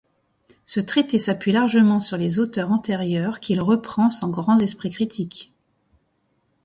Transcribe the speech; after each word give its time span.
Ce 0.65 0.79
traité 0.79 1.19
s'appuie 1.19 1.51
largement 1.51 1.99
sur 1.99 2.17
les 2.17 2.39
auteurs 2.39 2.71
antérieurs, 2.71 3.39
qu'il 3.39 3.61
reprend 3.61 4.09
sans 4.09 4.31
grand 4.31 4.57
esprit 4.57 4.89
critique. 4.89 5.53